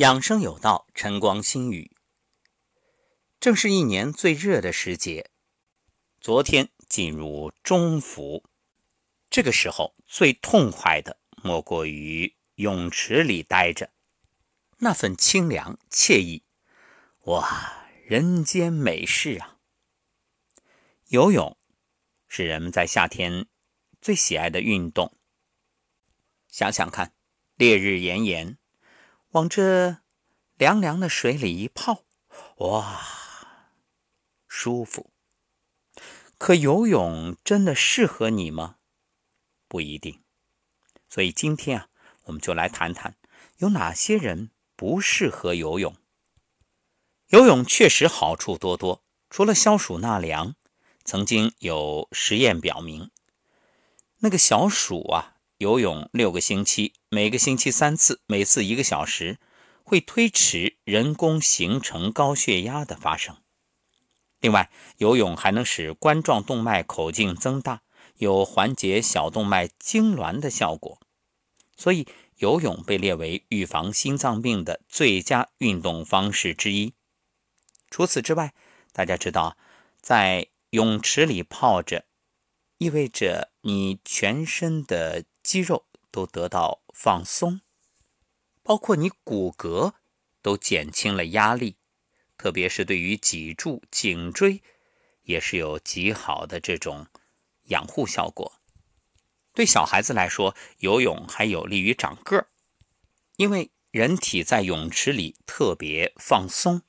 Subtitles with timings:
[0.00, 1.94] 养生有道，晨光新语。
[3.38, 5.30] 正是一年最热的时节，
[6.22, 8.42] 昨天进入中伏，
[9.28, 13.92] 这个时候最痛快的莫过于泳池里待着，
[14.78, 16.44] 那份清凉惬意，
[17.24, 19.58] 哇，人间美事啊！
[21.08, 21.58] 游泳
[22.26, 23.48] 是人们在夏天
[24.00, 25.14] 最喜爱的运动。
[26.48, 27.12] 想想看，
[27.56, 28.56] 烈日炎炎。
[29.30, 29.98] 往这
[30.56, 32.04] 凉凉的水里一泡，
[32.56, 33.00] 哇，
[34.48, 35.12] 舒服。
[36.36, 38.76] 可游泳真的适合你吗？
[39.68, 40.22] 不一定。
[41.08, 41.88] 所以今天啊，
[42.24, 43.16] 我们就来谈谈
[43.58, 45.96] 有哪些人不适合游泳。
[47.28, 50.56] 游泳确实好处多多，除了消暑纳凉，
[51.04, 53.12] 曾经有实验表明，
[54.18, 55.36] 那个小鼠啊。
[55.60, 59.38] 游泳六个星期，每个星期三次，每次一个小时，
[59.84, 63.36] 会推迟人工形成高血压的发生。
[64.40, 67.82] 另外，游泳还能使冠状动脉口径增大，
[68.16, 70.98] 有缓解小动脉痉挛的效果。
[71.76, 76.94] 所以，游泳被列为预防心脏病的最佳运动方式之一。
[77.90, 78.54] 除此之外，
[78.94, 79.58] 大家知道，
[80.00, 82.06] 在泳池里泡着，
[82.78, 85.26] 意味着你全身的。
[85.42, 87.60] 肌肉都得到放松，
[88.62, 89.94] 包括你骨骼
[90.42, 91.76] 都减轻了压力，
[92.36, 94.62] 特别是对于脊柱、颈椎
[95.22, 97.06] 也是有极好的这种
[97.64, 98.60] 养护效果。
[99.52, 102.48] 对小孩子来说，游泳还有利于长个儿，
[103.36, 106.82] 因为人体在泳池里特别放松，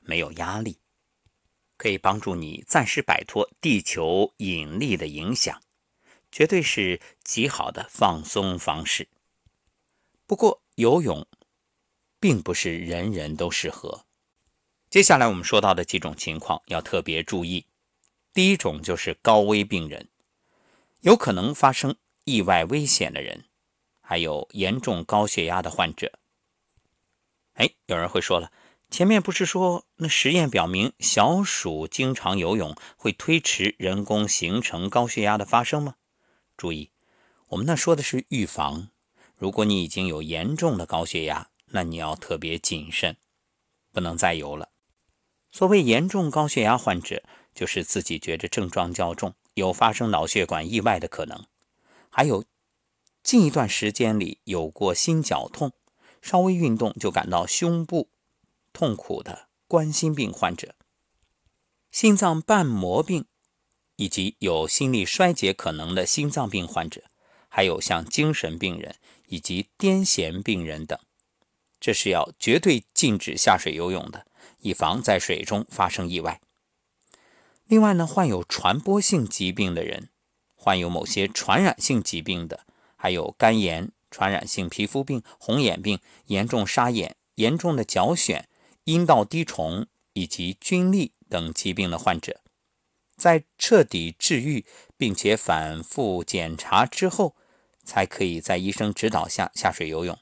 [0.00, 0.80] 没有压力，
[1.76, 5.62] 可以帮助你暂时摆脱地球引力的影响。
[6.32, 9.06] 绝对是极好的放松方式。
[10.26, 11.26] 不过，游泳
[12.18, 14.06] 并不是人人都适合。
[14.88, 17.66] 接下来我们说到的几种情况要特别注意。
[18.32, 20.08] 第一种就是高危病人，
[21.00, 23.44] 有可能发生意外危险的人，
[24.00, 26.18] 还有严重高血压的患者。
[27.54, 28.50] 哎，有人会说了，
[28.90, 35.96] 前面不是说那实验表明小鼠经常游泳会推迟人工形成高血压的发生吗？
[36.62, 36.92] 注意，
[37.48, 38.90] 我们那说的是预防。
[39.36, 43.16] 如果你已经有严重的高血压，那你要特别谨慎，
[43.90, 44.68] 不能再游了。
[45.50, 51.44] 所谓严重高血压患者，就是自己觉着症状较重，有发生脑血管意外的可能，
[52.08, 52.44] 还有
[53.24, 55.72] 近一段时间里有过心绞痛，
[56.20, 58.08] 稍微运动就感到胸部
[58.72, 60.76] 痛苦的冠心病患者，
[61.90, 63.26] 心脏瓣膜病。
[64.02, 67.04] 以及有心力衰竭可能的心脏病患者，
[67.48, 68.96] 还有像精神病人
[69.28, 70.98] 以及癫痫病人等，
[71.78, 74.26] 这是要绝对禁止下水游泳的，
[74.58, 76.40] 以防在水中发生意外。
[77.66, 80.08] 另外呢，患有传播性疾病的人，
[80.56, 88.46] 患有某些传染性疾病的，还有肝炎、传染性皮肤病、红眼病、严重沙眼、严重的脚癣、
[88.82, 92.40] 阴道滴虫以及菌痢等疾病的患者。
[93.22, 94.66] 在彻底治愈
[94.96, 97.36] 并且反复检查之后，
[97.84, 100.18] 才可以在医生指导下下水游泳。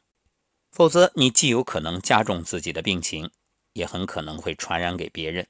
[0.70, 3.30] 否则，你既有可能加重自己的病情，
[3.72, 5.48] 也很可能会传染给别人。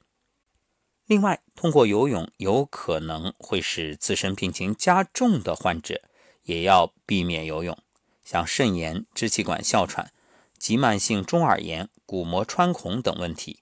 [1.07, 6.03] 另外，通过游泳有可能会使自身病情加重的患者，
[6.43, 7.77] 也要避免游泳。
[8.23, 10.13] 像肾炎、支气管哮喘、
[10.57, 13.59] 急慢性中耳炎、鼓膜穿孔等问题，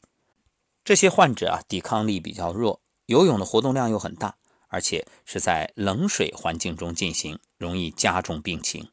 [0.83, 2.83] 这些患者啊，抵抗力比较弱。
[3.09, 4.37] 游泳的活动量又很大，
[4.67, 8.91] 而且是在冷水环境中进行，容易加重病情。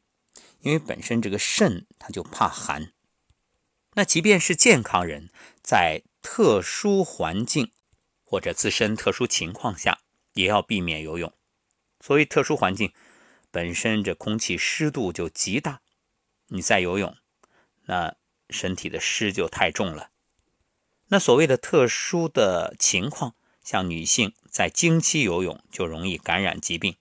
[0.61, 2.93] 因为本身这个肾它就怕寒。
[3.93, 5.29] 那即便是健康人，
[5.61, 7.71] 在特殊环境
[8.23, 9.99] 或者自身特殊情况下，
[10.33, 11.31] 也要避免游泳。
[11.99, 12.91] 所谓特殊环境，
[13.51, 15.81] 本身这空气湿度就极大，
[16.47, 17.15] 你再游泳，
[17.85, 18.15] 那
[18.49, 20.09] 身体的湿就太重了。
[21.09, 23.35] 那所谓的特殊的情况。
[23.67, 26.95] 像女性在经期游泳就容易感染疾病，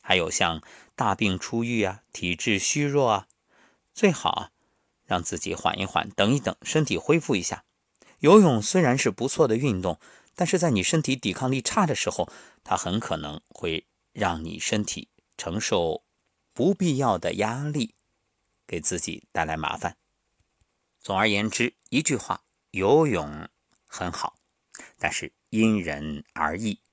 [0.00, 0.62] 还有像
[0.94, 3.28] 大病初愈啊、体质虚弱啊，
[3.92, 4.50] 最好啊
[5.04, 7.64] 让自己缓一缓，等一等，身体恢复一下。
[8.20, 9.98] 游泳虽然是不错的运动，
[10.36, 12.30] 但是在你身体抵抗力差的时候，
[12.62, 16.04] 它很可能会让你身体承受
[16.52, 17.96] 不必要的压力，
[18.68, 19.96] 给自己带来麻烦。
[21.00, 23.48] 总而言之，一句话，游泳
[23.88, 24.36] 很好。
[24.96, 26.83] 但是因人而异。